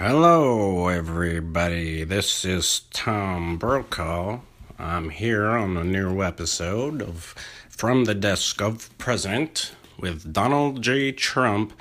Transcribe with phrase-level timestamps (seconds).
[0.00, 2.04] Hello, everybody.
[2.04, 4.38] This is Tom Brokaw.
[4.78, 7.34] I'm here on a new episode of
[7.68, 11.10] From the Desk of President with Donald J.
[11.10, 11.72] Trump.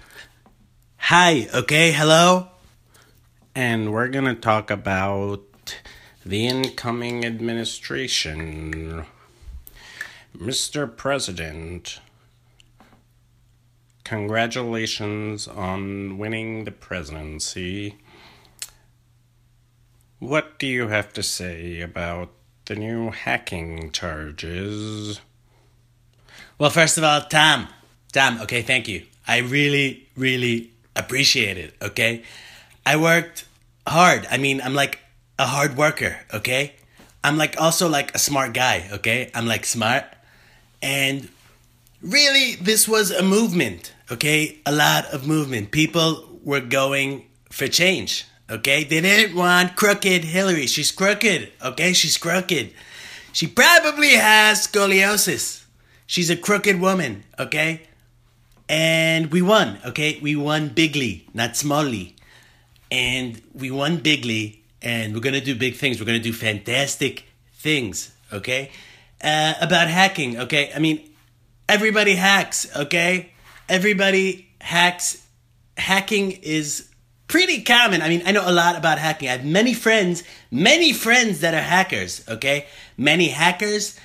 [0.98, 2.48] Hi, okay, hello?
[3.54, 5.44] And we're going to talk about
[6.26, 9.06] the incoming administration.
[10.36, 10.98] Mr.
[10.98, 12.00] President,
[14.04, 17.96] congratulations on winning the presidency.
[20.20, 22.32] What do you have to say about
[22.66, 25.22] the new hacking charges?
[26.58, 27.68] Well, first of all, Tom,
[28.12, 29.06] Tom, okay, thank you.
[29.28, 32.24] I really, really appreciate it, okay?
[32.84, 33.46] I worked
[33.86, 34.26] hard.
[34.32, 35.00] I mean, I'm like
[35.38, 36.74] a hard worker, okay?
[37.24, 39.30] I'm like also like a smart guy, okay?
[39.36, 40.06] I'm like smart.
[40.82, 41.30] And
[42.02, 44.58] really, this was a movement, okay?
[44.66, 45.70] A lot of movement.
[45.70, 50.68] People were going for change, Okay, they didn't want crooked Hillary.
[50.68, 51.52] She's crooked.
[51.62, 52.72] Okay, she's crooked.
[53.34, 55.66] She probably has scoliosis.
[56.06, 57.26] She's a crooked woman.
[57.38, 57.82] Okay,
[58.70, 59.80] and we won.
[59.86, 62.14] Okay, we won bigly, not smallly,
[62.90, 64.64] and we won bigly.
[64.82, 66.00] And we're gonna do big things.
[66.00, 68.14] We're gonna do fantastic things.
[68.32, 68.72] Okay,
[69.22, 70.40] uh, about hacking.
[70.40, 71.02] Okay, I mean,
[71.68, 72.66] everybody hacks.
[72.78, 73.32] Okay,
[73.68, 75.26] everybody hacks.
[75.76, 76.87] Hacking is
[77.28, 78.02] pretty common.
[78.02, 79.30] I mean, I know a lot about hacking.
[79.30, 82.68] I have many friends, many friends that are hackers, okay?
[82.98, 84.00] Many hackers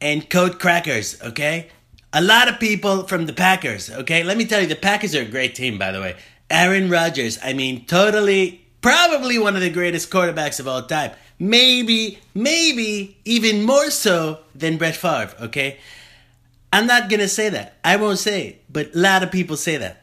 [0.00, 1.68] and code crackers, okay?
[2.12, 4.22] A lot of people from the Packers, okay?
[4.22, 6.16] Let me tell you, the Packers are a great team, by the way.
[6.50, 11.12] Aaron Rodgers, I mean, totally, probably one of the greatest quarterbacks of all time.
[11.38, 15.78] Maybe, maybe even more so than Brett Favre, okay?
[16.70, 17.76] I'm not gonna say that.
[17.82, 20.01] I won't say it, but a lot of people say that.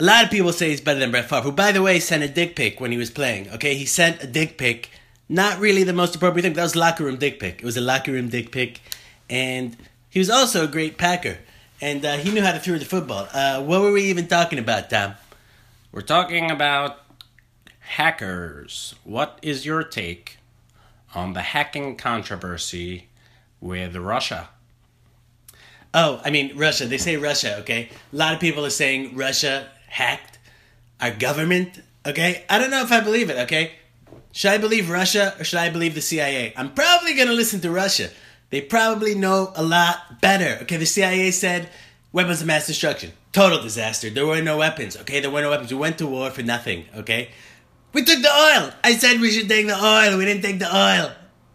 [0.00, 2.22] A lot of people say he's better than Brett Favre, who, by the way, sent
[2.22, 3.50] a dick pic when he was playing.
[3.50, 4.88] Okay, he sent a dick pic.
[5.28, 6.54] Not really the most appropriate thing.
[6.54, 7.58] That was locker room dick pic.
[7.58, 8.80] It was a locker room dick pic,
[9.28, 9.76] and
[10.08, 11.36] he was also a great Packer,
[11.82, 13.28] and uh, he knew how to throw the football.
[13.30, 15.16] Uh, what were we even talking about, Tom?
[15.92, 17.00] We're talking about
[17.80, 18.94] hackers.
[19.04, 20.38] What is your take
[21.14, 23.08] on the hacking controversy
[23.60, 24.48] with Russia?
[25.92, 26.86] Oh, I mean Russia.
[26.86, 27.58] They say Russia.
[27.58, 30.38] Okay, a lot of people are saying Russia hacked
[31.00, 31.82] our government.
[32.06, 33.36] Okay, I don't know if I believe it.
[33.40, 33.72] Okay,
[34.32, 36.54] should I believe Russia or should I believe the CIA?
[36.56, 38.08] I'm probably gonna listen to Russia.
[38.48, 40.58] They probably know a lot better.
[40.62, 41.68] Okay, the CIA said
[42.12, 44.08] weapons of mass destruction, total disaster.
[44.08, 44.96] There were no weapons.
[44.96, 45.72] Okay, there were no weapons.
[45.72, 46.86] We went to war for nothing.
[46.96, 47.30] Okay,
[47.92, 48.72] we took the oil.
[48.82, 50.16] I said we should take the oil.
[50.16, 51.12] We didn't take the oil.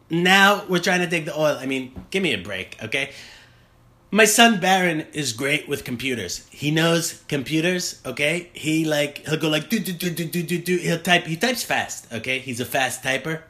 [0.09, 1.57] Now we're trying to take the oil.
[1.59, 2.77] I mean, give me a break.
[2.83, 3.11] Okay.
[4.11, 6.47] My son Barron is great with computers.
[6.49, 8.49] He knows computers, okay?
[8.53, 10.77] He like he'll go like do do do do do do do.
[10.77, 11.25] He'll type.
[11.25, 12.39] He types fast, okay?
[12.39, 13.41] He's a fast typer.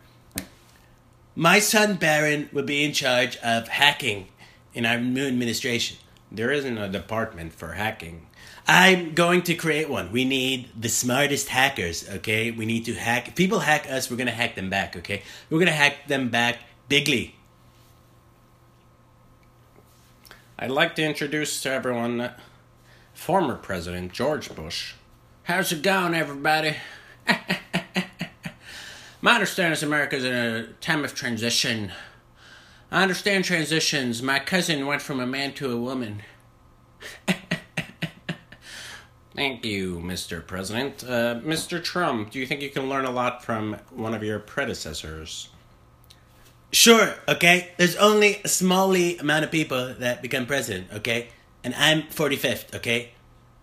[1.36, 4.28] My son Barron will be in charge of hacking
[4.74, 5.98] in our new administration.
[6.32, 8.28] There isn't a department for hacking.
[8.68, 10.12] I'm going to create one.
[10.12, 12.52] We need the smartest hackers, okay?
[12.52, 13.28] We need to hack.
[13.28, 15.22] If people hack us, we're gonna hack them back, okay?
[15.50, 17.36] We're gonna hack them back bigly.
[20.58, 22.32] I'd like to introduce to everyone
[23.14, 24.94] former President George Bush.
[25.44, 26.78] How's it going, everybody?
[29.22, 31.92] My understanding is America's in a time of transition.
[32.90, 34.24] I understand transitions.
[34.24, 36.22] My cousin went from a man to a woman.
[39.36, 40.46] Thank you, Mr.
[40.48, 41.04] President.
[41.04, 41.84] Uh, Mr.
[41.84, 45.50] Trump, do you think you can learn a lot from one of your predecessors?
[46.72, 47.72] Sure, okay?
[47.78, 51.30] There's only a smally amount of people that become president, okay?
[51.64, 53.12] And I'm 45th, okay?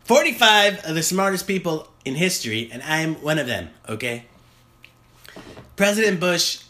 [0.05, 4.25] 45 are the smartest people in history, and I'm one of them, okay?
[5.77, 6.63] President Bush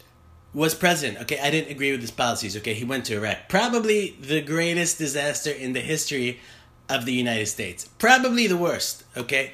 [0.55, 1.39] was president, okay?
[1.41, 2.75] I didn't agree with his policies, okay?
[2.75, 3.49] He went to Iraq.
[3.49, 6.41] Probably the greatest disaster in the history
[6.89, 7.89] of the United States.
[7.99, 9.53] Probably the worst, okay?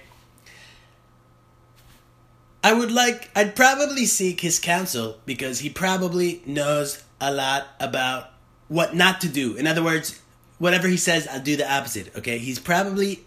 [2.63, 8.31] I would like, I'd probably seek his counsel because he probably knows a lot about
[8.67, 9.57] what not to do.
[9.57, 10.21] In other words,
[10.59, 12.39] whatever he says, I'll do the opposite, okay?
[12.39, 13.25] He's probably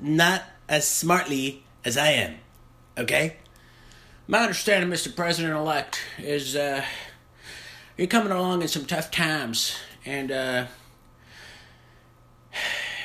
[0.00, 2.34] not as smartly as I am,
[2.98, 3.36] okay?
[4.26, 5.14] My understanding, Mr.
[5.14, 6.84] President elect, is uh,
[7.96, 9.76] you're coming along in some tough times.
[10.04, 10.66] And uh,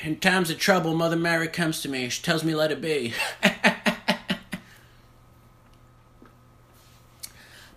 [0.03, 2.09] in times of trouble, Mother Mary comes to me.
[2.09, 3.13] She tells me, let it be.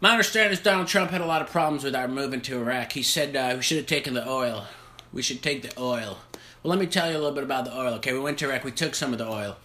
[0.03, 2.93] My understanding is Donald Trump had a lot of problems with our moving to Iraq.
[2.93, 4.65] He said uh, we should have taken the oil.
[5.13, 6.17] We should take the oil.
[6.63, 7.93] Well, let me tell you a little bit about the oil.
[7.95, 8.65] Okay, we went to Iraq.
[8.65, 9.59] We took some of the oil.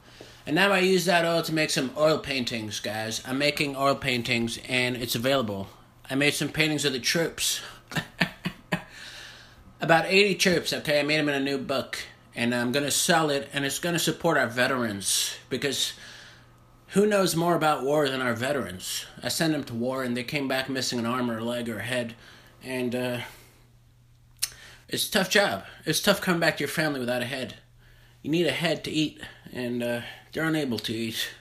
[0.45, 3.23] And now I use that oil to make some oil paintings, guys.
[3.25, 5.69] I'm making oil paintings and it's available.
[6.09, 7.61] I made some paintings of the troops.
[9.79, 10.99] About 80 troops, okay?
[10.99, 11.97] I made them in a new book.
[12.35, 15.93] And I'm going to sell it and it's going to support our veterans because
[16.95, 19.05] who knows more about war than our veterans?
[19.21, 21.67] I sent them to war and they came back missing an arm or a leg
[21.67, 22.15] or a head.
[22.63, 23.19] And uh,
[24.87, 25.65] it's a tough job.
[25.85, 27.55] It's tough coming back to your family without a head.
[28.21, 29.19] You need a head to eat,
[29.51, 30.01] and uh,
[30.31, 31.31] they're unable to eat.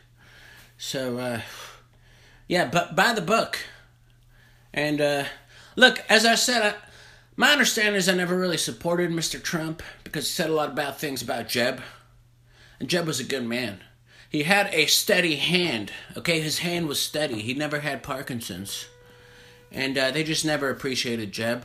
[0.77, 1.41] So, uh,
[2.49, 3.61] yeah, but buy the book.
[4.73, 5.25] And uh,
[5.77, 6.75] look, as I said, I,
[7.37, 9.41] my understanding is I never really supported Mr.
[9.41, 11.81] Trump because he said a lot of bad things about Jeb.
[12.81, 13.83] And Jeb was a good man.
[14.35, 16.41] He had a steady hand, okay?
[16.41, 17.41] His hand was steady.
[17.41, 18.87] He never had Parkinson's.
[19.71, 21.65] And uh, they just never appreciated Jeb.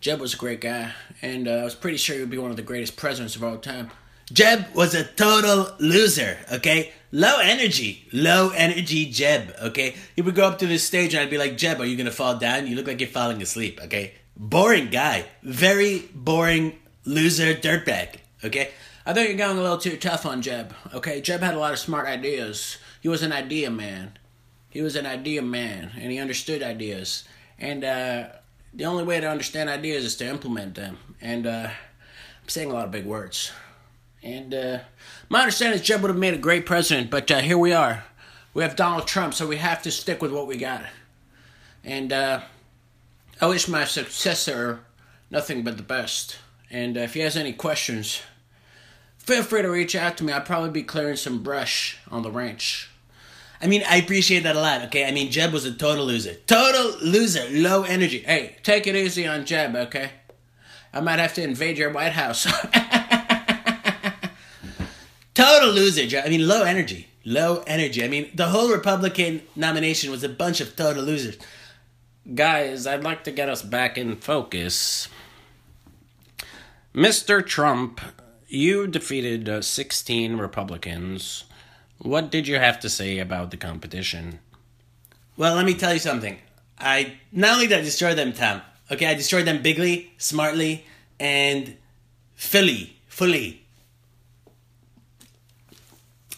[0.00, 0.90] Jeb was a great guy,
[1.22, 3.44] and uh, I was pretty sure he would be one of the greatest presidents of
[3.44, 3.92] all time.
[4.32, 6.92] Jeb was a total loser, okay?
[7.12, 9.94] Low energy, low energy Jeb, okay?
[10.16, 12.10] He would go up to the stage and I'd be like, Jeb, are you gonna
[12.10, 12.66] fall down?
[12.66, 14.14] You look like you're falling asleep, okay?
[14.36, 15.26] Boring guy.
[15.44, 18.72] Very boring loser dirtbag, okay?
[19.08, 21.22] I think you're going a little too tough on Jeb, okay?
[21.22, 22.76] Jeb had a lot of smart ideas.
[23.00, 24.18] He was an idea man.
[24.68, 27.24] He was an idea man, and he understood ideas.
[27.58, 28.26] And uh,
[28.74, 30.98] the only way to understand ideas is to implement them.
[31.22, 33.50] And uh, I'm saying a lot of big words.
[34.22, 34.80] And uh,
[35.30, 38.04] my understanding is Jeb would have made a great president, but uh, here we are.
[38.52, 40.84] We have Donald Trump, so we have to stick with what we got.
[41.82, 42.42] And uh,
[43.40, 44.80] I wish my successor
[45.30, 46.36] nothing but the best.
[46.70, 48.20] And uh, if he has any questions,
[49.28, 50.32] feel free to reach out to me.
[50.32, 52.88] I'll probably be clearing some brush on the ranch.
[53.60, 55.04] I mean, I appreciate that a lot, okay?
[55.04, 56.34] I mean, Jeb was a total loser.
[56.46, 58.20] Total loser, low energy.
[58.20, 60.12] Hey, take it easy on Jeb, okay?
[60.94, 62.44] I might have to invade your White House.
[65.34, 66.24] total loser, Jeb.
[66.24, 67.08] I mean, low energy.
[67.26, 68.02] Low energy.
[68.02, 71.36] I mean, the whole Republican nomination was a bunch of total losers.
[72.34, 75.08] Guys, I'd like to get us back in focus.
[76.94, 77.44] Mr.
[77.44, 78.00] Trump,
[78.48, 81.44] you defeated uh, 16 Republicans
[81.98, 84.38] what did you have to say about the competition?
[85.36, 86.38] Well, let me tell you something.
[86.78, 88.62] I not only did I destroy them, Tom.
[88.90, 90.86] Okay, I destroyed them bigly, smartly,
[91.18, 91.76] and
[92.36, 93.64] fully, fully.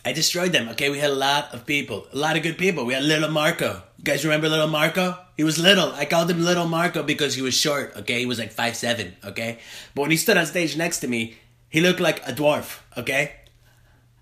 [0.03, 0.71] I destroyed them.
[0.71, 2.87] Okay, we had a lot of people, a lot of good people.
[2.87, 3.83] We had Little Marco.
[3.99, 5.19] You guys remember Little Marco?
[5.37, 5.93] He was little.
[5.93, 7.93] I called him Little Marco because he was short.
[7.99, 9.15] Okay, he was like five seven.
[9.25, 9.59] Okay,
[9.95, 11.37] but when he stood on stage next to me,
[11.71, 12.81] he looked like a dwarf.
[12.99, 13.33] Okay,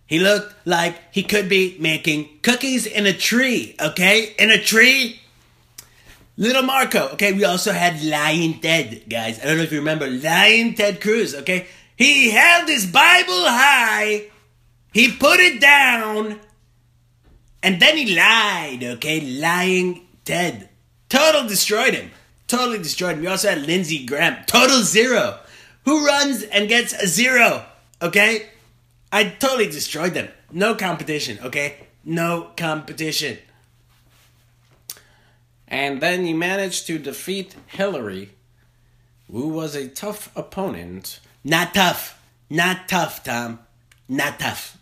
[0.08, 4.34] he looked like he could be making cookies in a tree, okay?
[4.38, 5.20] In a tree.
[6.38, 7.32] Little Marco, okay?
[7.32, 9.38] We also had Lion Ted, guys.
[9.38, 11.66] I don't know if you remember Lion Ted Cruz, okay?
[11.96, 14.30] He held his Bible high,
[14.94, 16.40] he put it down,
[17.62, 19.20] and then he lied, okay?
[19.20, 20.70] Lying Ted.
[21.08, 22.12] Total destroyed him.
[22.46, 23.20] Totally destroyed him.
[23.20, 24.44] We also had Lindsey Graham.
[24.46, 25.40] Total zero.
[25.88, 27.64] Who runs and gets a zero,
[28.02, 28.50] okay?
[29.10, 30.28] I totally destroyed them.
[30.52, 31.86] No competition, okay?
[32.04, 33.38] No competition.
[35.66, 38.32] And then you managed to defeat Hillary,
[39.32, 41.20] who was a tough opponent.
[41.42, 42.20] Not tough.
[42.50, 43.60] Not tough, Tom.
[44.10, 44.76] Not tough.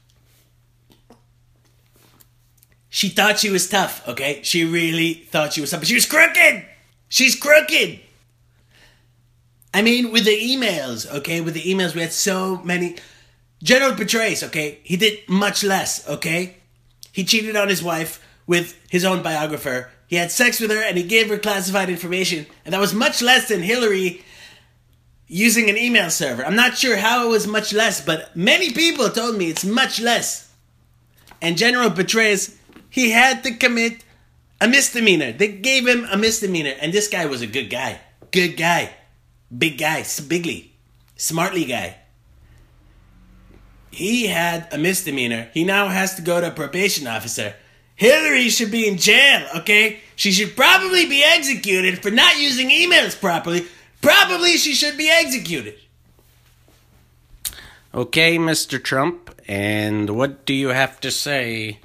[2.89, 4.41] She thought she was tough, okay?
[4.43, 6.65] She really thought she was tough, but she was crooked!
[7.09, 8.01] She's crooked!
[9.77, 11.43] I mean, with the emails, okay?
[11.43, 12.97] With the emails, we had so many.
[13.63, 16.57] General Petraeus, okay, he did much less, okay?
[17.13, 19.91] He cheated on his wife with his own biographer.
[20.07, 23.21] He had sex with her and he gave her classified information, and that was much
[23.21, 24.25] less than Hillary
[25.27, 26.47] using an email server.
[26.47, 30.01] I'm not sure how it was much less, but many people told me it's much
[30.01, 30.51] less.
[31.43, 32.57] And General Petraeus,
[32.89, 34.05] he had to commit
[34.59, 35.33] a misdemeanor.
[35.33, 38.01] They gave him a misdemeanor, and this guy was a good guy.
[38.31, 38.96] Good guy.
[39.57, 40.73] Big guy, bigly,
[41.17, 41.97] smartly guy.
[43.91, 45.49] He had a misdemeanor.
[45.55, 47.55] He now has to go to a probation officer.
[47.95, 50.01] Hillary should be in jail, okay?
[50.17, 53.67] She should probably be executed for not using emails properly.
[54.03, 55.79] Probably she should be executed.
[57.95, 58.83] Okay, Mr.
[58.83, 61.81] Trump, and what do you have to say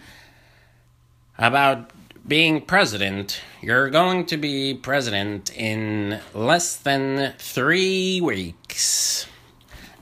[1.38, 1.91] about
[2.28, 3.42] being president?
[3.62, 9.25] You're going to be president in less than three weeks.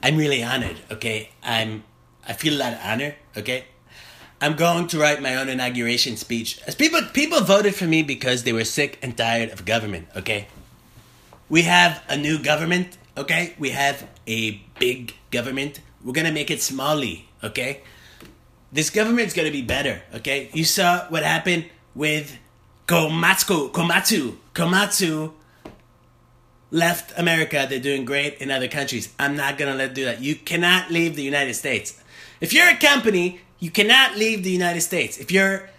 [0.02, 1.32] I'm really honored, okay?
[1.44, 1.84] I'm
[2.28, 3.16] I feel a lot of honor.
[3.36, 3.66] Okay,
[4.40, 6.62] I'm going to write my own inauguration speech.
[6.68, 10.08] As people people voted for me because they were sick and tired of government.
[10.16, 10.48] Okay,
[11.50, 12.98] we have a new government.
[13.18, 17.82] Okay, we have a big government We're gonna make it smally, okay?
[18.72, 20.50] This government's gonna be better, okay?
[20.54, 22.38] You saw what happened with
[22.88, 25.34] Komatsu, Komatsu, Komatsu
[26.72, 27.66] left America.
[27.70, 29.14] They're doing great in other countries.
[29.20, 30.22] I'm not gonna let do that.
[30.22, 32.02] You cannot leave the United States.
[32.42, 35.18] If you're a company, you cannot leave the United States.
[35.18, 35.70] If you're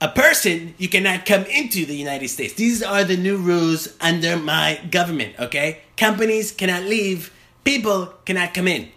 [0.00, 2.54] a person, you cannot come into the United States.
[2.54, 5.80] These are the new rules under my government, okay?
[5.96, 7.32] Companies cannot leave,
[7.64, 8.90] people cannot come in.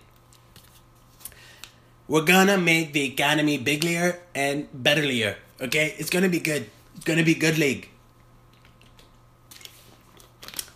[2.07, 5.95] We're gonna make the economy biglier and betterlier, okay?
[5.97, 6.69] It's gonna be good.
[6.95, 7.89] It's gonna be good league.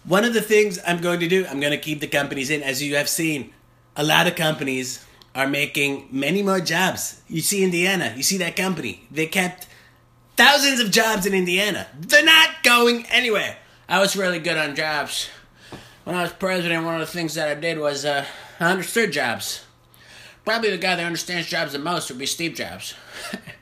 [0.06, 2.62] One of the things I'm going to do, I'm going to keep the companies in.
[2.62, 3.51] As you have seen,
[3.96, 7.22] a lot of companies are making many more jobs.
[7.27, 9.08] You see Indiana, you see that company.
[9.10, 9.68] They kept
[10.38, 11.88] thousands of jobs in Indiana.
[12.00, 13.58] They're not going anywhere.
[13.89, 15.27] I was really good on jobs.
[16.04, 18.25] When I was president, one of the things that I did was uh,
[18.60, 19.65] I understood jobs.
[20.46, 22.94] Probably the guy that understands jobs the most would be Steve Jobs.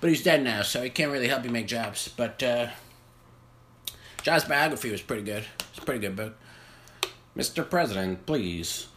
[0.00, 2.08] but he's dead now, so he can't really help you make jobs.
[2.08, 2.68] But uh,
[4.22, 5.46] Jobs' biography was pretty good.
[5.70, 6.36] It's a pretty good book.
[7.36, 7.68] Mr.
[7.68, 8.88] President, please.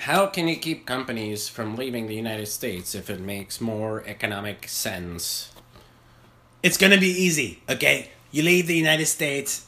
[0.00, 4.68] How can you keep companies from leaving the United States if it makes more economic
[4.68, 5.50] sense?
[6.62, 8.10] It's gonna be easy, okay?
[8.30, 9.66] You leave the United States,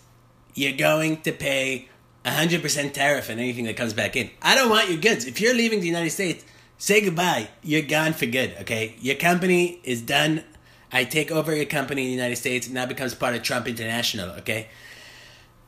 [0.55, 1.89] you're going to pay
[2.25, 4.31] 100% tariff on anything that comes back in.
[4.41, 5.25] I don't want your goods.
[5.27, 6.45] If you're leaving the United States,
[6.83, 7.49] say goodbye.
[7.63, 8.97] You're gone for good, okay?
[9.01, 10.43] Your company is done.
[10.91, 13.69] I take over your company in the United States, and now becomes part of Trump
[13.69, 14.67] International, okay?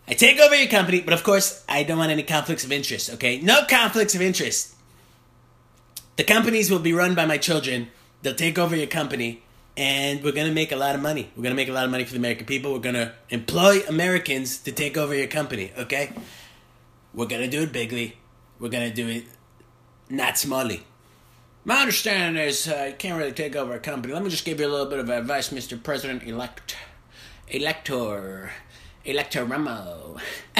[0.09, 3.11] I take over your company, but of course, I don't want any conflicts of interest,
[3.15, 3.41] okay?
[3.41, 4.75] No conflicts of interest.
[6.17, 7.91] The companies will be run by my children.
[8.23, 9.45] They'll take over your company,
[9.77, 11.31] and we're gonna make a lot of money.
[11.37, 12.73] We're gonna make a lot of money for the American people.
[12.73, 16.11] We're gonna employ Americans to take over your company, okay?
[17.15, 18.17] We're gonna do it bigly.
[18.59, 19.27] We're gonna do it
[20.11, 20.81] not smallly.
[21.67, 24.13] My understanding is uh, you can't really take over a company.
[24.13, 25.83] Let me just give you a little bit of advice, Mr.
[25.83, 26.77] President elect.
[27.49, 28.51] Elector.
[29.07, 30.19] Elector Ramo.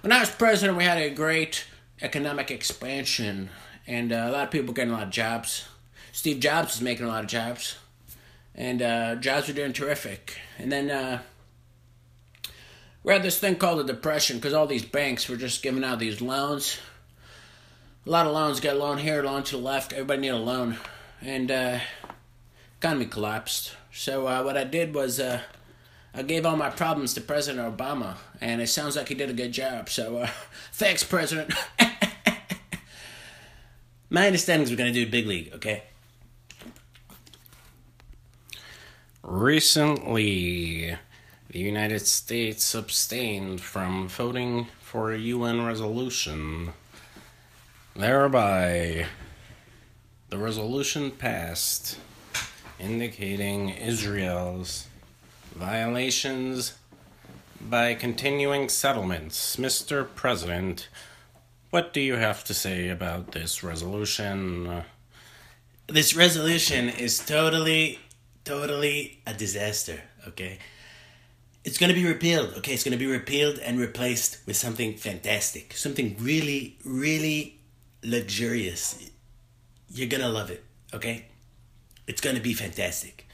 [0.00, 1.64] when I was president, we had a great
[2.00, 3.50] economic expansion,
[3.84, 5.66] and uh, a lot of people getting a lot of jobs.
[6.12, 7.74] Steve Jobs was making a lot of jobs,
[8.54, 10.38] and uh, jobs were doing terrific.
[10.56, 11.20] And then uh,
[13.02, 15.98] we had this thing called the Depression because all these banks were just giving out
[15.98, 16.78] these loans.
[18.04, 19.92] A lot of loans got loan here, loan to the left.
[19.92, 20.76] Everybody needed a loan,
[21.20, 21.78] and uh,
[22.80, 23.76] economy collapsed.
[23.92, 25.42] So uh, what I did was uh,
[26.12, 29.34] I gave all my problems to President Obama, and it sounds like he did a
[29.34, 29.88] good job.
[29.88, 30.26] So uh,
[30.72, 31.54] thanks, President.
[34.10, 35.84] My understanding is we're gonna do big league, okay?
[39.22, 40.96] Recently,
[41.48, 46.72] the United States abstained from voting for a UN resolution.
[47.94, 49.06] Thereby,
[50.30, 51.98] the resolution passed
[52.80, 54.86] indicating Israel's
[55.54, 56.72] violations
[57.60, 59.56] by continuing settlements.
[59.56, 60.08] Mr.
[60.14, 60.88] President,
[61.68, 64.84] what do you have to say about this resolution?
[65.86, 67.98] This resolution is totally,
[68.44, 70.58] totally a disaster, okay?
[71.62, 72.72] It's gonna be repealed, okay?
[72.72, 77.58] It's gonna be repealed and replaced with something fantastic, something really, really
[78.02, 79.10] luxurious.
[79.88, 81.26] You're gonna love it, okay?
[82.06, 83.26] It's gonna be fantastic.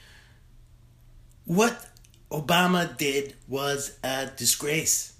[1.45, 1.87] What
[2.31, 5.13] Obama did was a disgrace.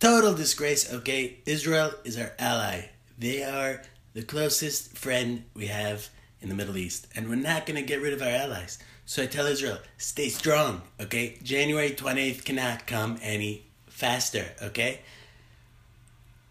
[0.00, 1.38] Total disgrace, okay?
[1.46, 2.90] Israel is our ally.
[3.18, 3.82] They are
[4.12, 6.08] the closest friend we have
[6.40, 8.78] in the Middle East, and we're not gonna get rid of our allies.
[9.04, 11.38] So I tell Israel, stay strong, okay?
[11.42, 15.00] January 28th cannot come any faster, okay?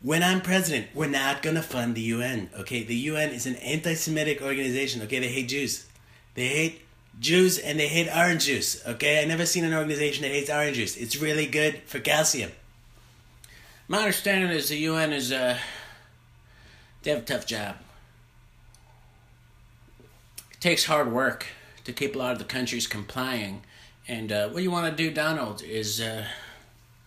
[0.05, 2.51] When I'm president, we're not gonna fund the UN.
[2.59, 5.01] Okay, the UN is an anti-Semitic organization.
[5.01, 5.87] Okay, they hate Jews.
[6.35, 6.81] They hate
[7.19, 8.85] Jews and they hate orange juice.
[8.85, 10.95] Okay, I never seen an organization that hates orange juice.
[10.95, 12.51] It's really good for calcium.
[13.87, 15.57] My understanding is the UN is uh,
[17.01, 17.77] they have a tough job.
[20.51, 21.47] It takes hard work
[21.83, 23.63] to keep a lot of the countries complying.
[24.07, 26.27] And uh, what you want to do, Donald, is uh,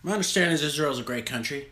[0.03, 1.69] my understanding is Israel's a great country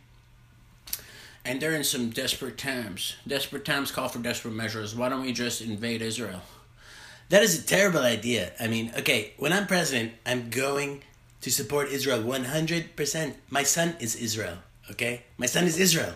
[1.48, 3.16] and they're in some desperate times.
[3.26, 4.94] Desperate times call for desperate measures.
[4.94, 6.42] Why don't we just invade Israel?
[7.30, 8.52] That is a terrible idea.
[8.60, 11.04] I mean, okay, when I'm president, I'm going
[11.42, 13.34] to support Israel 100%.
[13.50, 14.58] My son is Israel,
[14.92, 15.24] okay?
[15.38, 16.16] My son is Israel.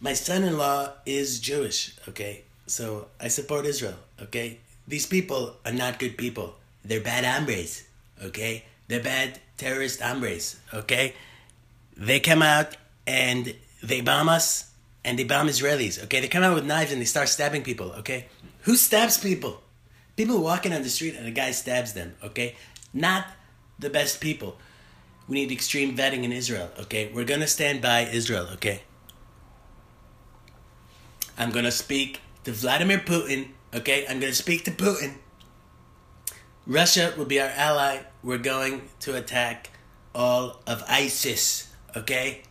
[0.00, 2.44] My son in law is Jewish, okay?
[2.66, 4.58] So I support Israel, okay?
[4.88, 6.56] These people are not good people.
[6.82, 7.84] They're bad hombres,
[8.22, 8.64] okay?
[8.88, 11.14] They're bad terrorist hombres, okay?
[11.96, 14.70] They come out and they bomb us
[15.04, 16.20] and they bomb Israelis, okay?
[16.20, 18.26] They come out with knives and they start stabbing people, okay?
[18.62, 19.62] Who stabs people?
[20.16, 22.56] People walking on the street and a guy stabs them, okay?
[22.92, 23.26] Not
[23.78, 24.58] the best people.
[25.28, 27.10] We need extreme vetting in Israel, okay?
[27.12, 28.82] We're gonna stand by Israel, okay?
[31.38, 34.06] I'm gonna speak to Vladimir Putin, okay?
[34.08, 35.16] I'm gonna speak to Putin.
[36.66, 38.00] Russia will be our ally.
[38.22, 39.70] We're going to attack
[40.14, 42.42] all of ISIS, okay?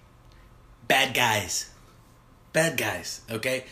[0.87, 1.69] Bad guys.
[2.53, 3.65] Bad guys, okay?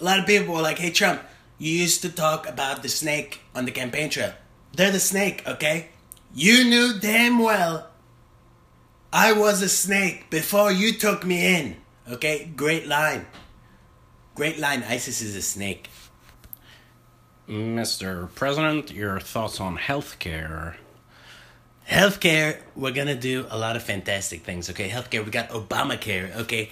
[0.00, 1.22] A lot of people were like, hey, Trump,
[1.58, 4.32] you used to talk about the snake on the campaign trail.
[4.72, 5.90] They're the snake, okay?
[6.34, 7.90] You knew damn well
[9.16, 11.76] I was a snake before you took me in,
[12.10, 12.50] okay?
[12.56, 13.26] Great line.
[14.34, 14.82] Great line.
[14.82, 15.88] ISIS is a snake.
[17.48, 18.34] Mr.
[18.34, 20.74] President, your thoughts on healthcare?
[21.88, 24.88] Healthcare, we're gonna do a lot of fantastic things, okay?
[24.88, 26.70] Healthcare, we got Obamacare, okay?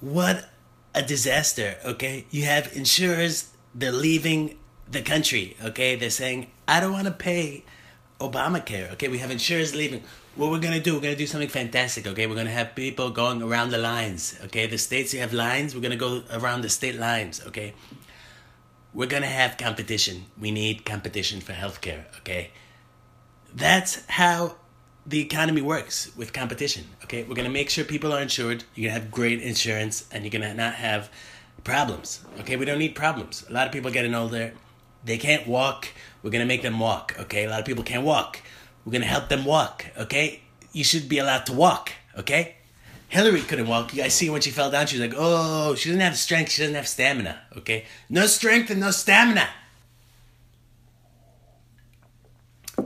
[0.00, 0.48] What
[0.94, 2.26] a disaster, okay?
[2.30, 4.56] You have insurers, they're leaving
[4.88, 5.96] the country, okay?
[5.96, 7.64] They're saying, I don't wanna pay
[8.20, 9.08] Obamacare, okay?
[9.08, 10.04] We have insurers leaving.
[10.36, 12.28] What we're gonna do, we're gonna do something fantastic, okay?
[12.28, 14.68] We're gonna have people going around the lines, okay?
[14.68, 17.74] The states you have lines, we're gonna go around the state lines, okay?
[18.94, 20.26] We're gonna have competition.
[20.40, 22.52] We need competition for healthcare, okay?
[23.54, 24.56] That's how
[25.06, 27.24] the economy works with competition, okay?
[27.24, 30.54] We're gonna make sure people are insured, you're gonna have great insurance, and you're gonna
[30.54, 31.10] not have
[31.64, 32.56] problems, okay?
[32.56, 33.44] We don't need problems.
[33.48, 34.52] A lot of people getting older,
[35.04, 35.88] they can't walk,
[36.22, 37.44] we're gonna make them walk, okay?
[37.44, 38.40] A lot of people can't walk.
[38.84, 40.42] We're gonna help them walk, okay?
[40.72, 42.56] You should be allowed to walk, okay?
[43.08, 43.92] Hillary couldn't walk.
[43.92, 46.52] You guys see when she fell down, she was like, oh, she doesn't have strength,
[46.52, 47.86] she doesn't have stamina, okay?
[48.08, 49.48] No strength and no stamina.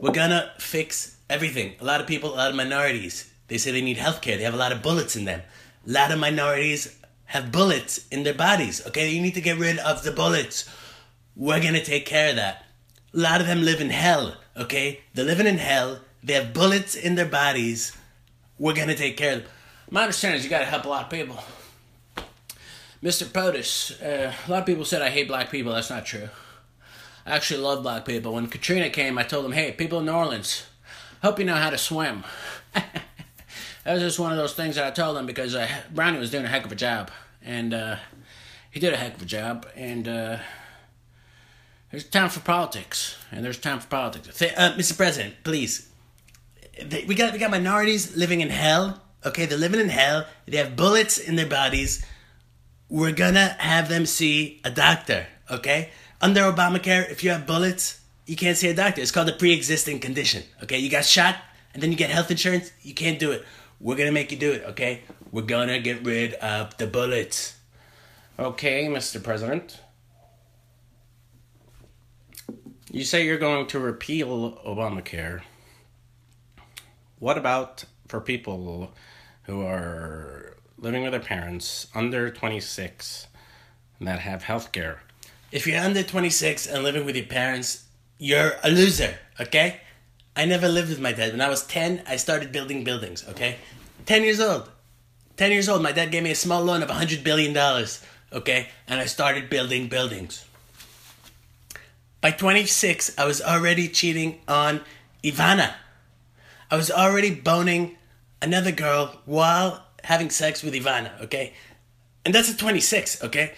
[0.04, 1.76] We're gonna fix everything.
[1.80, 4.36] A lot of people, a lot of minorities, they say they need healthcare.
[4.36, 5.40] They have a lot of bullets in them.
[5.88, 9.08] A lot of minorities have bullets in their bodies, okay?
[9.08, 10.68] You need to get rid of the bullets.
[11.34, 12.66] We're gonna take care of that.
[13.14, 15.00] A lot of them live in hell, okay?
[15.14, 16.00] They're living in hell.
[16.22, 17.96] They have bullets in their bodies.
[18.58, 19.50] We're gonna take care of them.
[19.90, 21.42] My understanding is you gotta help a lot of people.
[23.02, 23.24] Mr.
[23.24, 25.72] POTUS, uh, a lot of people said I hate black people.
[25.72, 26.28] That's not true.
[27.26, 28.34] I actually love black people.
[28.34, 30.66] When Katrina came, I told them, hey, people in New Orleans,
[31.22, 32.24] hope you know how to swim.
[32.74, 32.84] that
[33.86, 36.44] was just one of those things that I told them because uh, Brownie was doing
[36.44, 37.10] a heck of a job.
[37.42, 37.96] And uh,
[38.70, 39.66] he did a heck of a job.
[39.74, 40.38] And uh,
[41.90, 43.16] there's time for politics.
[43.30, 44.42] And there's time for politics.
[44.42, 44.96] Uh, Mr.
[44.96, 45.88] President, please.
[47.06, 49.00] We got we got minorities living in hell.
[49.24, 50.26] Okay, they're living in hell.
[50.46, 52.04] They have bullets in their bodies.
[52.88, 55.28] We're gonna have them see a doctor.
[55.48, 59.00] Okay, under Obamacare, if you have bullets, you can't see a doctor.
[59.00, 60.44] It's called a pre-existing condition.
[60.62, 61.36] Okay, you got shot
[61.72, 62.72] and then you get health insurance.
[62.82, 63.44] You can't do it.
[63.80, 64.64] We're gonna make you do it.
[64.68, 67.56] Okay, we're gonna get rid of the bullets.
[68.38, 69.22] Okay, Mr.
[69.22, 69.80] President.
[72.90, 75.42] You say you're going to repeal Obamacare.
[77.18, 78.92] What about for people
[79.44, 83.26] who are living with their parents under 26
[84.00, 85.02] that have health care?
[85.54, 87.84] If you're under 26 and living with your parents,
[88.18, 89.82] you're a loser, okay?
[90.34, 91.30] I never lived with my dad.
[91.30, 93.58] When I was 10, I started building buildings, okay?
[94.06, 94.68] 10 years old.
[95.36, 97.56] 10 years old, my dad gave me a small loan of $100 billion,
[98.32, 98.68] okay?
[98.88, 100.44] And I started building buildings.
[102.20, 104.80] By 26, I was already cheating on
[105.22, 105.74] Ivana.
[106.68, 107.96] I was already boning
[108.42, 111.52] another girl while having sex with Ivana, okay?
[112.24, 113.54] And that's at 26, okay?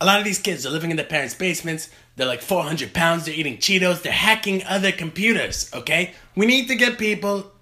[0.00, 1.90] A lot of these kids are living in their parents' basements.
[2.16, 3.26] They're like 400 pounds.
[3.26, 4.02] They're eating Cheetos.
[4.02, 6.14] They're hacking other computers, okay?
[6.34, 7.52] We need to get people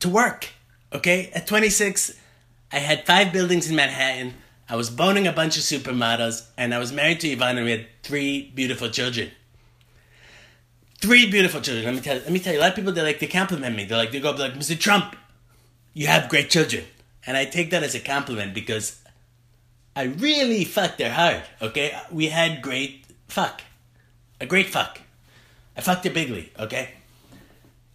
[0.00, 0.48] to work,
[0.92, 1.30] okay?
[1.34, 2.18] At 26,
[2.72, 4.34] I had five buildings in Manhattan.
[4.68, 7.72] I was boning a bunch of supermodels, and I was married to Ivana, and we
[7.72, 9.30] had three beautiful children.
[10.98, 11.84] Three beautiful children.
[11.84, 12.22] Let me tell you.
[12.22, 12.60] Let me tell you.
[12.60, 13.84] A lot of people they like they compliment me.
[13.84, 14.78] They're like they go up like Mr.
[14.78, 15.16] Trump,
[15.92, 16.84] you have great children,
[17.26, 19.01] and I take that as a compliment because
[19.94, 21.42] I really fucked her hard.
[21.60, 23.62] Okay, we had great fuck,
[24.40, 25.00] a great fuck.
[25.76, 26.52] I fucked her bigly.
[26.58, 26.90] Okay,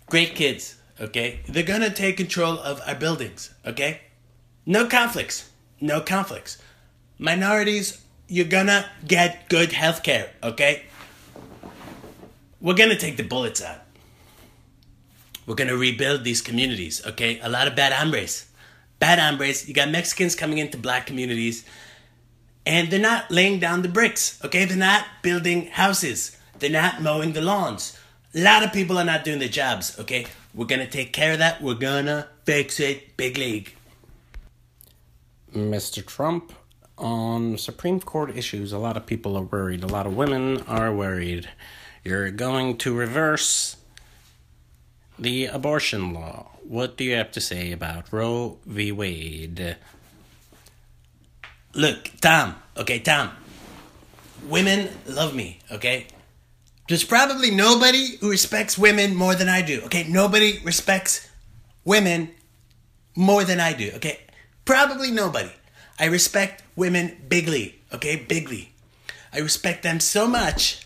[0.07, 0.75] great kids.
[0.99, 3.53] Okay, they're gonna take control of our buildings.
[3.65, 4.01] Okay,
[4.65, 5.49] no conflicts.
[5.79, 6.57] No conflicts.
[7.19, 10.31] Minorities, you're gonna get good health care.
[10.43, 10.83] Okay.
[12.59, 13.81] We're gonna take the bullets out.
[15.45, 17.39] We're gonna rebuild these communities, okay?
[17.41, 18.47] A lot of bad hombres.
[18.99, 19.67] Bad hombres.
[19.67, 21.63] You got Mexicans coming into black communities,
[22.67, 24.65] and they're not laying down the bricks, okay?
[24.65, 26.35] They're not building houses.
[26.59, 27.97] They're not mowing the lawns.
[28.35, 30.27] A lot of people are not doing their jobs, okay?
[30.53, 31.61] We're gonna take care of that.
[31.61, 33.15] We're gonna fix it.
[33.15, 33.73] Big league.
[35.55, 36.05] Mr.
[36.05, 36.51] Trump,
[36.97, 39.83] on Supreme Court issues, a lot of people are worried.
[39.83, 41.47] A lot of women are worried.
[42.03, 43.77] You're going to reverse
[45.17, 46.51] the abortion law.
[46.63, 48.91] What do you have to say about Roe v.
[48.91, 49.77] Wade?
[51.77, 53.29] Look, Tom, okay, Tom.
[54.49, 56.07] Women love me, okay?
[56.89, 60.03] There's probably nobody who respects women more than I do, okay?
[60.09, 61.29] Nobody respects
[61.85, 62.31] women
[63.15, 64.21] more than I do, okay?
[64.65, 65.51] Probably nobody.
[65.99, 68.25] I respect women bigly, okay?
[68.27, 68.69] Bigly.
[69.31, 70.83] I respect them so much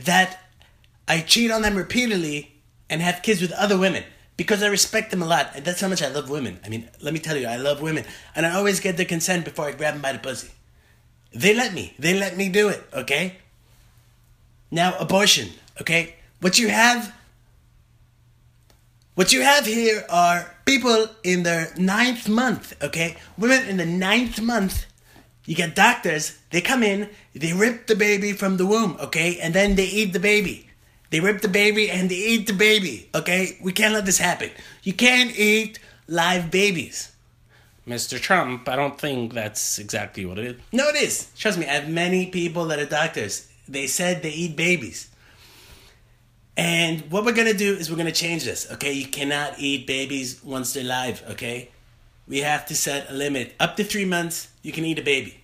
[0.00, 0.40] that
[1.06, 2.56] I cheat on them repeatedly
[2.90, 4.02] and have kids with other women
[4.38, 5.50] because I respect them a lot.
[5.54, 6.60] And that's how much I love women.
[6.64, 8.04] I mean, let me tell you, I love women.
[8.34, 10.50] And I always get their consent before I grab them by the pussy.
[11.34, 11.92] They let me.
[11.98, 13.36] They let me do it, okay?
[14.70, 16.14] Now, abortion, okay?
[16.40, 17.12] What you have
[19.16, 23.16] what you have here are people in their ninth month, okay?
[23.36, 24.86] Women in the ninth month.
[25.44, 29.40] You get doctors, they come in, they rip the baby from the womb, okay?
[29.40, 30.67] And then they eat the baby.
[31.10, 33.58] They rip the baby and they eat the baby, okay?
[33.62, 34.50] We can't let this happen.
[34.82, 37.12] You can't eat live babies.
[37.86, 38.20] Mr.
[38.20, 40.56] Trump, I don't think that's exactly what it is.
[40.72, 41.30] No, it is.
[41.36, 43.50] Trust me, I have many people that are doctors.
[43.66, 45.08] They said they eat babies.
[46.58, 48.92] And what we're gonna do is we're gonna change this, okay?
[48.92, 51.70] You cannot eat babies once they're live, okay?
[52.26, 53.54] We have to set a limit.
[53.58, 55.40] Up to three months, you can eat a baby.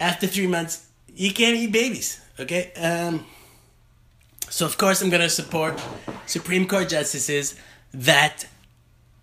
[0.00, 2.72] After three months, you can't eat babies, okay?
[2.72, 3.26] Um,
[4.50, 5.80] so, of course, I'm gonna support
[6.26, 7.54] Supreme Court justices
[7.94, 8.46] that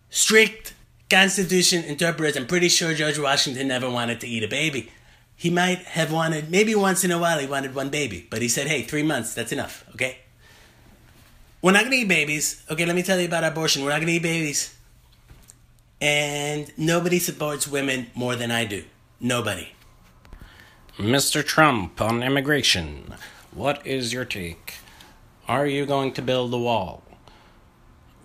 [0.09, 0.73] strict
[1.09, 2.35] Constitution interpreters.
[2.35, 4.91] I'm pretty sure George Washington never wanted to eat a baby.
[5.35, 8.47] He might have wanted, maybe once in a while, he wanted one baby, but he
[8.47, 10.17] said, hey, three months, that's enough, okay?
[11.61, 12.63] We're not gonna eat babies.
[12.71, 13.83] Okay, let me tell you about abortion.
[13.83, 14.75] We're not gonna eat babies.
[15.99, 18.83] And nobody supports women more than I do.
[19.19, 19.73] Nobody.
[20.97, 21.45] Mr.
[21.45, 23.15] Trump, on immigration,
[23.51, 24.75] what is your take?
[25.47, 27.03] Are you going to build the wall?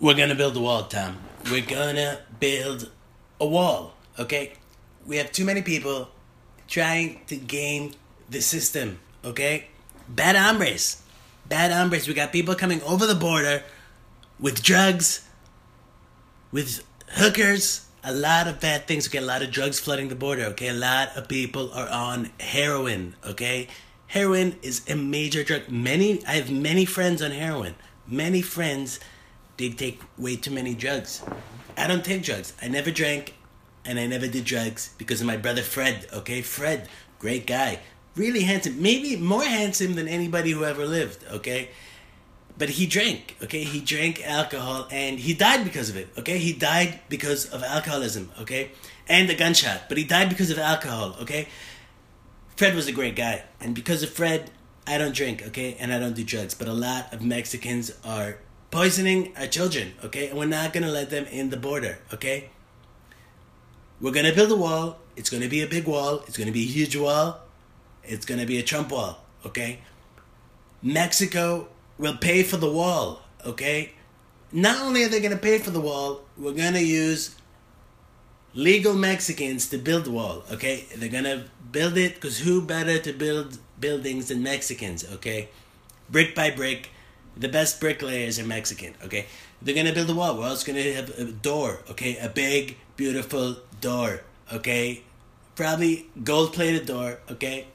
[0.01, 1.17] We're gonna build the wall, Tom.
[1.49, 2.91] We're gonna build
[3.39, 4.53] a wall, okay?
[5.07, 6.09] We have too many people
[6.67, 7.93] trying to game
[8.29, 9.67] the system, okay?
[10.09, 11.01] Bad hombres.
[11.47, 12.09] Bad hombres.
[12.09, 13.63] We got people coming over the border
[14.37, 15.25] with drugs,
[16.51, 19.07] with hookers, a lot of bad things.
[19.07, 20.43] We Okay, a lot of drugs flooding the border.
[20.47, 23.15] Okay, a lot of people are on heroin.
[23.25, 23.69] Okay,
[24.13, 25.67] heroin is a major drug.
[25.69, 27.73] Many, I have many friends on heroin.
[28.07, 28.99] Many friends,
[29.57, 31.23] they take way too many drugs.
[31.75, 32.53] I don't take drugs.
[32.61, 33.33] I never drank,
[33.83, 36.05] and I never did drugs because of my brother Fred.
[36.13, 37.79] Okay, Fred, great guy,
[38.15, 41.25] really handsome, maybe more handsome than anybody who ever lived.
[41.31, 41.69] Okay
[42.55, 46.53] but he drank okay he drank alcohol and he died because of it okay he
[46.53, 48.69] died because of alcoholism okay
[49.07, 51.47] and a gunshot but he died because of alcohol okay
[52.55, 53.43] fred was a great guy.
[53.59, 54.51] And because of fred
[54.85, 55.75] i don't drink okay?
[55.79, 56.53] And i don't do drugs.
[56.53, 58.37] But a lot of mexicans are
[58.71, 60.29] poisoning our children okay?
[60.29, 62.49] And we're not gonna let them in the border okay?
[64.01, 64.97] We're gonna build a wall.
[65.15, 66.23] It's gonna be a big wall.
[66.27, 67.41] It's gonna be a huge wall.
[68.03, 69.79] It's gonna be a trump wall okay?
[70.81, 73.93] Mexico will pay for the wall, okay?
[74.51, 77.35] Not only are they to pay for the wall, we're to use
[78.53, 80.85] legal Mexicans to build wall, okay?
[80.95, 85.49] They're to build it because who better to build buildings than Mexicans, okay?
[86.09, 86.89] Brick by brick,
[87.35, 89.25] the best bricklayers are Mexican, okay?
[89.61, 90.37] They're to build a wall.
[90.37, 92.17] We're also to have a door, okay?
[92.17, 95.03] A big, beautiful door, okay?
[95.55, 97.67] Probably gold plated door, okay?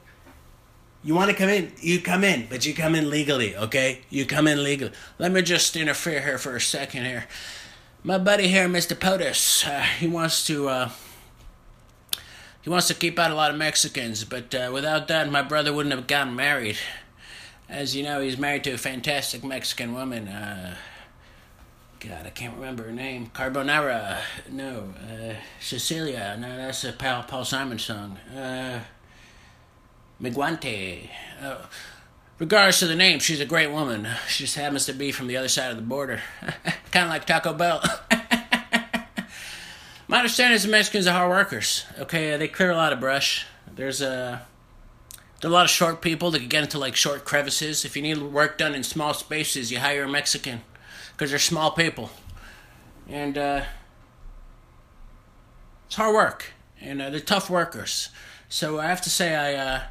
[1.03, 4.01] You want to come in, you come in, but you come in legally, okay?
[4.09, 4.91] You come in legally.
[5.17, 7.25] Let me just interfere here for a second here.
[8.01, 8.97] My buddy here, Mr.
[8.97, 10.89] POTUS, uh, he wants to uh,
[12.61, 15.73] he wants to keep out a lot of Mexicans, but uh, without that, my brother
[15.73, 16.77] wouldn't have gotten married.
[17.67, 20.29] As you know, he's married to a fantastic Mexican woman.
[20.29, 20.75] Uh,
[21.99, 23.31] God, I can't remember her name.
[23.35, 24.19] Carbonara.
[24.49, 24.93] No.
[24.97, 26.37] Uh, Cecilia.
[26.39, 28.17] No, that's a Paul, Paul Simon song.
[28.33, 28.79] Uh,
[30.21, 31.11] Miguante.
[31.41, 31.57] Uh,
[32.39, 34.07] regardless of the name, she's a great woman.
[34.27, 36.21] She just happens to be from the other side of the border.
[36.91, 37.83] kind of like Taco Bell.
[40.07, 41.85] My understanding is the Mexicans are hard workers.
[41.99, 43.45] Okay, they clear a lot of brush.
[43.71, 44.47] There's a
[45.39, 47.85] there's a lot of short people that can get into like short crevices.
[47.85, 50.63] If you need work done in small spaces, you hire a Mexican
[51.11, 52.09] because they're small people,
[53.07, 53.65] and uh,
[55.85, 58.09] it's hard work, and uh, they're tough workers.
[58.49, 59.53] So I have to say I.
[59.53, 59.81] Uh,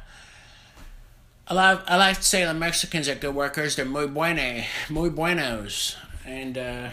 [1.49, 3.75] I like, I like to say the Mexicans are good workers.
[3.75, 5.95] They're muy buene, muy buenos.
[6.25, 6.89] And uh,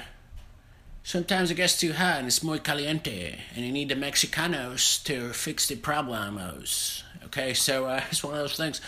[1.07, 5.33] Sometimes it gets too hot and it's muy caliente, and you need the Mexicanos to
[5.33, 7.05] fix the problemos.
[7.27, 8.81] Okay, so uh, it's one of those things.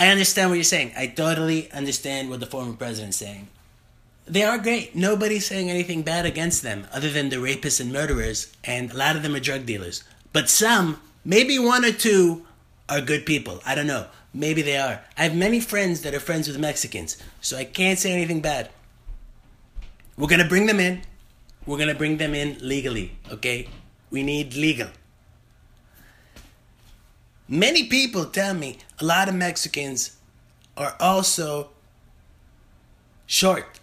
[0.00, 0.94] I understand what you're saying.
[0.98, 3.46] I totally understand what the former president's saying.
[4.26, 4.96] They are great.
[4.96, 9.14] Nobody's saying anything bad against them, other than the rapists and murderers, and a lot
[9.14, 10.02] of them are drug dealers.
[10.32, 12.44] But some, maybe one or two,
[12.88, 13.60] are good people.
[13.64, 14.06] I don't know.
[14.36, 15.00] Maybe they are.
[15.16, 18.68] I have many friends that are friends with Mexicans, so I can't say anything bad.
[20.18, 21.00] We're gonna bring them in.
[21.64, 23.66] We're gonna bring them in legally, okay?
[24.10, 24.88] We need legal.
[27.48, 30.18] Many people tell me a lot of Mexicans
[30.76, 31.70] are also
[33.24, 33.80] short.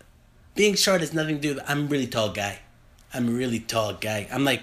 [0.53, 2.59] Being short has nothing to do with I'm a really tall guy.
[3.11, 4.27] I'm a really tall guy.
[4.31, 4.61] I'm like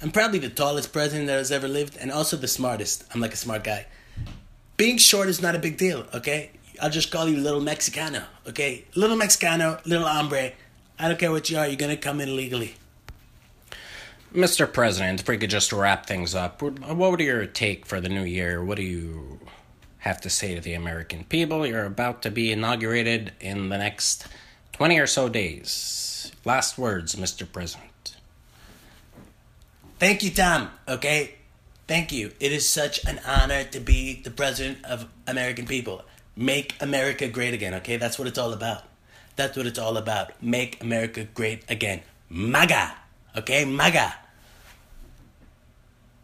[0.00, 3.04] I'm probably the tallest president that has ever lived and also the smartest.
[3.14, 3.86] I'm like a smart guy.
[4.82, 6.50] Being short is not a big deal, okay?
[6.82, 8.84] I'll just call you little Mexicano, okay?
[8.96, 10.54] Little Mexicano, little hombre.
[10.98, 12.74] I don't care what you are, you're gonna come in legally.
[14.34, 14.66] Mr.
[14.66, 18.24] President, if we could just wrap things up, what would your take for the new
[18.24, 18.64] year?
[18.64, 19.38] What do you
[19.98, 21.64] have to say to the American people?
[21.64, 24.26] You're about to be inaugurated in the next
[24.72, 26.32] 20 or so days.
[26.44, 27.46] Last words, Mr.
[27.52, 28.16] President.
[30.00, 31.36] Thank you, Tom, okay?
[31.86, 32.32] Thank you.
[32.40, 36.02] It is such an honor to be the president of American people.
[36.36, 37.96] Make America great again, okay?
[37.96, 38.84] That's what it's all about.
[39.36, 40.42] That's what it's all about.
[40.42, 42.00] Make America great again.
[42.30, 42.94] MAGA,
[43.36, 43.64] okay?
[43.64, 44.14] MAGA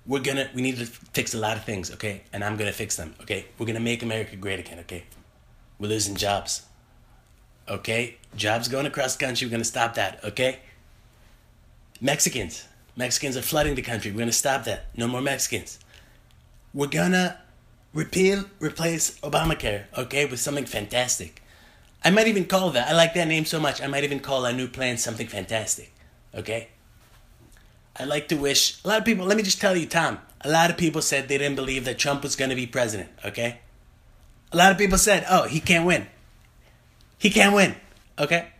[0.08, 2.96] we're gonna we need to fix a lot of things okay and i'm gonna fix
[2.96, 5.04] them okay we're gonna make america great again okay
[5.78, 6.62] we're losing jobs
[7.68, 10.58] okay jobs going across the country we're gonna stop that okay
[12.00, 12.66] mexicans
[12.98, 15.78] mexicans are flooding the country we're gonna stop that no more mexicans
[16.74, 17.38] we're gonna
[17.94, 21.40] repeal replace obamacare okay with something fantastic
[22.04, 24.44] i might even call that i like that name so much i might even call
[24.44, 25.92] our new plan something fantastic
[26.34, 26.68] okay
[27.98, 30.48] I'd like to wish a lot of people, let me just tell you, Tom, a
[30.48, 33.58] lot of people said they didn't believe that Trump was going to be president, okay?
[34.52, 36.06] A lot of people said, oh, he can't win.
[37.18, 37.74] He can't win,
[38.16, 38.50] okay?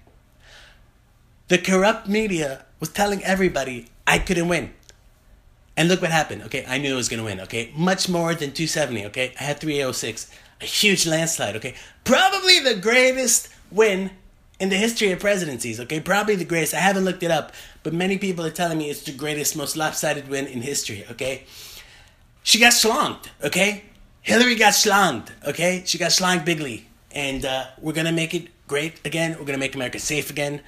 [1.46, 4.72] The corrupt media was telling everybody I couldn't win.
[5.76, 6.64] And look what happened, okay?
[6.66, 7.70] I knew I was to win, okay?
[7.76, 9.34] Much more than 270, okay?
[9.38, 10.30] I had 306.
[10.60, 11.74] A huge landslide, okay?
[12.02, 14.10] Probably the greatest win
[14.58, 16.00] in the history of presidencies, okay?
[16.00, 16.74] Probably the greatest.
[16.74, 19.76] I haven't looked it up, but many people are telling me it's the greatest, most
[19.76, 21.44] lopsided win in history, okay?
[22.42, 23.84] She got slonged, okay?
[24.22, 25.82] Hillary got slonged, okay?
[25.84, 26.86] She got slonged bigly.
[27.12, 29.36] And uh, we're gonna make it great again.
[29.38, 30.62] We're gonna make America safe again.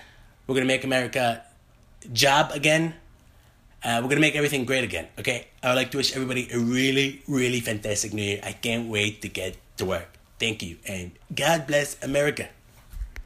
[0.47, 1.43] We're gonna make America
[2.13, 2.95] job again.
[3.83, 5.49] Uh, we're gonna make everything great again, okay?
[5.63, 8.41] I would like to wish everybody a really, really fantastic new year.
[8.43, 10.19] I can't wait to get to work.
[10.39, 12.49] Thank you, and God bless America.